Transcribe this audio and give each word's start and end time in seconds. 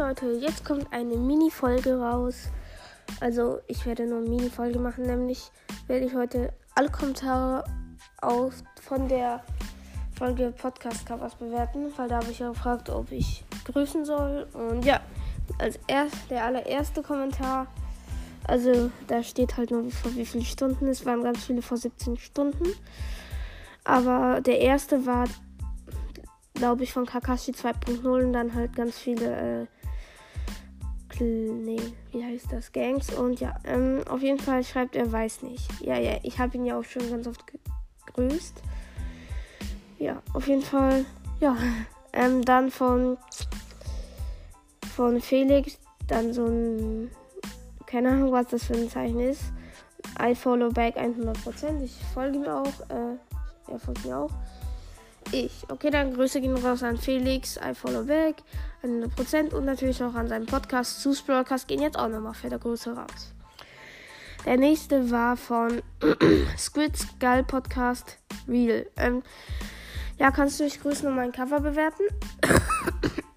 Leute, 0.00 0.32
jetzt 0.32 0.64
kommt 0.64 0.90
eine 0.94 1.14
Mini-Folge 1.14 2.00
raus. 2.00 2.48
Also 3.20 3.58
ich 3.66 3.84
werde 3.84 4.06
nur 4.06 4.20
eine 4.20 4.30
Mini-Folge 4.30 4.78
machen, 4.78 5.04
nämlich 5.04 5.50
werde 5.88 6.06
ich 6.06 6.14
heute 6.14 6.54
alle 6.74 6.88
Kommentare 6.88 7.64
auf, 8.22 8.54
von 8.80 9.08
der 9.08 9.44
Folge 10.18 10.54
Podcast-Covers 10.56 11.34
bewerten, 11.34 11.92
weil 11.98 12.08
da 12.08 12.16
habe 12.16 12.30
ich 12.30 12.38
ja 12.38 12.48
gefragt, 12.48 12.88
ob 12.88 13.12
ich 13.12 13.44
grüßen 13.66 14.06
soll. 14.06 14.46
Und 14.54 14.86
ja, 14.86 15.02
als 15.58 15.78
erst 15.86 16.30
der 16.30 16.46
allererste 16.46 17.02
Kommentar, 17.02 17.66
also 18.44 18.90
da 19.06 19.22
steht 19.22 19.58
halt 19.58 19.70
nur 19.70 19.90
vor 19.90 20.16
wie 20.16 20.24
viele 20.24 20.44
Stunden, 20.44 20.88
es 20.88 21.04
waren 21.04 21.22
ganz 21.22 21.44
viele 21.44 21.60
vor 21.60 21.76
17 21.76 22.16
Stunden. 22.16 22.72
Aber 23.84 24.40
der 24.40 24.60
erste 24.60 25.04
war 25.04 25.26
glaube 26.60 26.84
ich, 26.84 26.92
von 26.92 27.06
Kakashi 27.06 27.52
2.0 27.52 28.06
und 28.06 28.34
dann 28.34 28.54
halt 28.54 28.76
ganz 28.76 28.98
viele, 28.98 29.62
äh, 29.62 29.66
nee, 31.24 31.80
wie 32.12 32.24
heißt 32.24 32.52
das, 32.52 32.72
Gangs. 32.72 33.12
Und 33.12 33.40
ja, 33.40 33.54
ähm, 33.64 34.02
auf 34.08 34.22
jeden 34.22 34.38
Fall 34.38 34.64
schreibt 34.64 34.96
er, 34.96 35.10
weiß 35.10 35.42
nicht. 35.42 35.68
Ja, 35.82 35.98
ja, 35.98 36.18
ich 36.22 36.38
habe 36.38 36.56
ihn 36.56 36.64
ja 36.64 36.78
auch 36.78 36.84
schon 36.84 37.08
ganz 37.10 37.26
oft 37.26 37.44
gegrüßt. 38.06 38.62
Ja, 39.98 40.22
auf 40.32 40.48
jeden 40.48 40.62
Fall, 40.62 41.04
ja. 41.40 41.56
Ähm, 42.12 42.44
dann 42.44 42.72
von, 42.72 43.18
von 44.96 45.20
Felix, 45.20 45.78
dann 46.08 46.32
so 46.32 46.44
ein, 46.44 47.08
keine 47.86 48.08
Ahnung, 48.08 48.32
was 48.32 48.48
das 48.48 48.64
für 48.64 48.74
ein 48.74 48.90
Zeichen 48.90 49.20
ist. 49.20 49.44
I 50.20 50.34
follow 50.34 50.70
back 50.70 50.96
100%. 50.96 51.84
Ich 51.84 51.96
folge 52.12 52.38
ihm 52.38 52.48
auch, 52.48 52.66
äh, 52.88 53.14
er 53.70 53.78
folgt 53.78 54.04
mir 54.04 54.18
auch 54.18 54.32
ich. 55.32 55.64
Okay, 55.68 55.90
dann 55.90 56.14
Grüße 56.14 56.40
gehen 56.40 56.56
raus 56.56 56.82
an 56.82 56.96
Felix, 56.96 57.56
I 57.56 57.74
follow 57.74 58.04
back, 58.04 58.36
100% 58.82 59.54
und 59.54 59.64
natürlich 59.64 60.02
auch 60.02 60.14
an 60.14 60.28
seinen 60.28 60.46
Podcast 60.46 61.00
zu 61.00 61.12
gehen 61.66 61.80
jetzt 61.80 61.98
auch 61.98 62.08
nochmal 62.08 62.34
für 62.34 62.48
der 62.48 62.58
Grüße 62.58 62.94
raus. 62.94 63.34
Der 64.44 64.56
nächste 64.56 65.10
war 65.10 65.36
von 65.36 65.82
Squid 66.56 66.96
Skull 66.96 67.44
Podcast 67.44 68.18
Real. 68.48 68.86
Ähm, 68.96 69.22
ja, 70.18 70.30
kannst 70.30 70.60
du 70.60 70.64
mich 70.64 70.80
grüßen 70.80 71.08
und 71.08 71.16
mein 71.16 71.32
Cover 71.32 71.60
bewerten? 71.60 72.04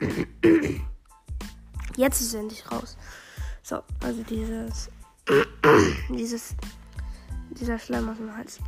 Jetzt 1.96 2.20
ist 2.20 2.28
es 2.28 2.34
endlich 2.34 2.70
raus. 2.70 2.96
So, 3.62 3.82
also 4.02 4.22
dieses, 4.22 4.88
dieses, 6.08 6.54
dieser 7.50 7.78
Schleim 7.78 8.08
auf 8.08 8.16
dem 8.16 8.36
Hals. 8.36 8.60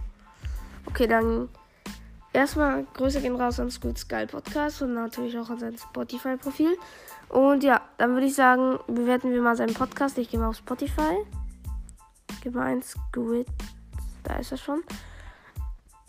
Okay, 0.86 1.06
dann 1.06 1.48
erstmal 2.32 2.86
Grüße 2.94 3.20
gehen 3.20 3.36
raus 3.36 3.60
an 3.60 3.70
Squid 3.70 3.98
Skull 3.98 4.26
Podcast 4.26 4.82
und 4.82 4.94
natürlich 4.94 5.38
auch 5.38 5.50
an 5.50 5.58
sein 5.58 5.76
Spotify-Profil. 5.76 6.76
Und 7.28 7.62
ja, 7.62 7.80
dann 7.98 8.14
würde 8.14 8.26
ich 8.26 8.34
sagen, 8.34 8.78
bewerten 8.86 9.30
wir 9.30 9.40
mal 9.40 9.56
seinen 9.56 9.74
Podcast. 9.74 10.18
Ich 10.18 10.30
gehe 10.30 10.40
mal 10.40 10.48
auf 10.48 10.56
Spotify. 10.56 11.16
Gib 12.42 12.54
mal 12.54 12.66
ein 12.66 12.82
Squid. 12.82 13.46
Da 14.24 14.36
ist 14.36 14.52
er 14.52 14.58
schon. 14.58 14.82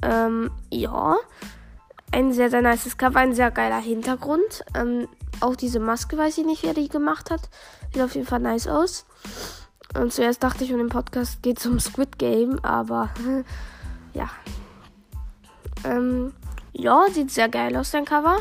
Ähm, 0.02 0.52
ja. 0.72 1.16
Ein 2.11 2.33
sehr, 2.33 2.49
sehr 2.49 2.61
nices 2.61 2.97
Cover, 2.97 3.19
ein 3.19 3.33
sehr 3.33 3.52
geiler 3.52 3.80
Hintergrund. 3.80 4.66
Ähm, 4.75 5.08
auch 5.39 5.55
diese 5.55 5.80
Maske 5.80 6.17
weiß 6.17 6.39
ich 6.39 6.45
nicht, 6.45 6.64
wer 6.64 6.73
die 6.73 6.89
gemacht 6.89 7.31
hat. 7.31 7.49
Sieht 7.94 8.02
auf 8.02 8.16
jeden 8.16 8.27
Fall 8.27 8.39
nice 8.39 8.67
aus. 8.67 9.05
Und 9.97 10.11
zuerst 10.14 10.44
dachte 10.44 10.64
ich, 10.64 10.72
um 10.73 10.80
den 10.80 10.89
Podcast 10.89 11.44
geht 11.44 11.59
es 11.59 11.66
um 11.66 11.80
Squid 11.80 12.17
Game, 12.17 12.59
aber 12.64 13.09
ja, 14.14 14.30
ähm, 15.84 16.34
ja, 16.74 17.06
sieht 17.12 17.32
sehr 17.32 17.50
geil 17.50 17.76
aus, 17.76 17.92
dein 17.92 18.06
Cover. 18.06 18.38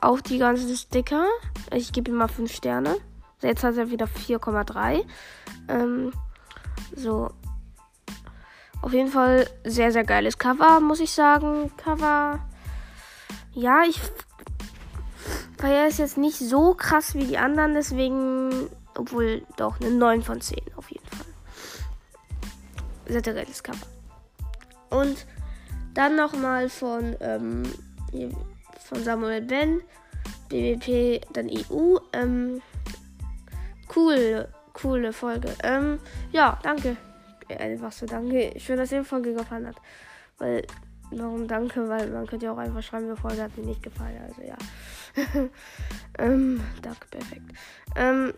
Auch 0.00 0.20
die 0.20 0.38
ganzen 0.38 0.74
Sticker. 0.76 1.24
Ich 1.72 1.92
gebe 1.92 2.10
ihm 2.10 2.16
mal 2.16 2.28
5 2.28 2.52
Sterne. 2.52 2.96
Jetzt 3.42 3.64
hat 3.64 3.76
er 3.76 3.90
wieder 3.90 4.06
4,3. 4.06 5.04
Ähm, 5.68 6.12
so. 6.94 7.30
Auf 8.80 8.92
jeden 8.92 9.10
Fall 9.10 9.48
sehr, 9.64 9.90
sehr 9.92 10.04
geiles 10.04 10.38
Cover, 10.38 10.80
muss 10.80 11.00
ich 11.00 11.12
sagen. 11.12 11.70
Cover. 11.76 12.38
Ja, 13.52 13.82
ich 13.82 14.00
feiere 15.58 15.88
es 15.88 15.98
jetzt 15.98 16.16
nicht 16.16 16.38
so 16.38 16.74
krass 16.74 17.14
wie 17.14 17.24
die 17.24 17.38
anderen, 17.38 17.74
deswegen. 17.74 18.70
Obwohl, 18.96 19.42
doch, 19.56 19.80
eine 19.80 19.90
9 19.90 20.22
von 20.22 20.40
10 20.40 20.58
auf 20.76 20.90
jeden 20.90 21.06
Fall. 21.06 21.26
Sehr, 23.06 23.22
sehr 23.22 23.34
geiles 23.34 23.62
Cover. 23.62 23.86
Und 24.90 25.26
dann 25.98 26.14
nochmal 26.14 26.68
von, 26.68 27.16
ähm, 27.20 27.64
von 28.84 29.02
Samuel 29.02 29.42
Ben, 29.42 29.82
BWP, 30.48 31.20
dann 31.32 31.50
EU. 31.50 31.98
Ähm, 32.12 32.62
cool, 33.96 34.46
coole 34.74 35.12
Folge. 35.12 35.52
Ähm, 35.64 35.98
ja, 36.30 36.56
danke. 36.62 36.96
Einfach 37.48 37.90
so, 37.90 38.06
danke. 38.06 38.52
Schön, 38.60 38.76
dass 38.76 38.92
ihr 38.92 39.00
die 39.00 39.04
Folge 39.04 39.34
gefallen 39.34 39.66
hat. 39.66 39.74
Weil, 40.38 40.64
warum 41.10 41.48
danke? 41.48 41.88
Weil 41.88 42.08
man 42.10 42.28
könnte 42.28 42.46
ja 42.46 42.52
auch 42.52 42.58
einfach 42.58 42.82
schreiben, 42.82 43.12
die 43.12 43.20
Folge 43.20 43.42
hat 43.42 43.58
mir 43.58 43.66
nicht 43.66 43.82
gefallen. 43.82 44.20
Also 44.22 44.42
ja. 44.42 44.56
ähm, 46.20 46.60
danke, 46.80 47.08
perfekt. 47.10 47.50
Ähm, 47.96 48.32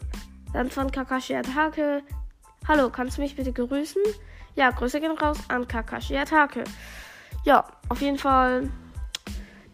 dann 0.55 0.71
von 0.71 0.91
Kakashi 0.91 1.35
Atake. 1.35 2.03
Hallo, 2.67 2.89
kannst 2.89 3.19
du 3.19 3.21
mich 3.21 3.37
bitte 3.37 3.53
grüßen? 3.53 4.01
Ja, 4.55 4.71
Grüße 4.71 4.99
gehen 4.99 5.13
raus 5.13 5.39
an 5.49 5.69
Kakashi 5.69 6.17
Atake 6.17 6.65
ja, 7.45 7.65
auf 7.89 8.01
jeden 8.01 8.19
Fall. 8.19 8.71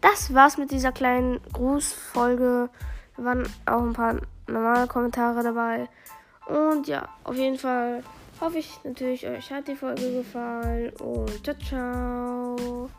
Das 0.01 0.33
war's 0.33 0.57
mit 0.57 0.71
dieser 0.71 0.91
kleinen 0.91 1.39
Grußfolge. 1.53 2.69
Da 3.17 3.23
waren 3.23 3.43
auch 3.65 3.81
ein 3.81 3.93
paar 3.93 4.15
normale 4.47 4.87
Kommentare 4.87 5.43
dabei. 5.43 5.89
Und 6.45 6.87
ja, 6.87 7.09
auf 7.23 7.35
jeden 7.35 7.57
Fall 7.57 8.03
hoffe 8.39 8.59
ich 8.59 8.79
natürlich, 8.83 9.27
euch 9.27 9.51
hat 9.51 9.67
die 9.67 9.75
Folge 9.75 10.13
gefallen. 10.13 10.91
Und 10.99 11.43
ciao, 11.43 11.57
ciao. 11.57 12.89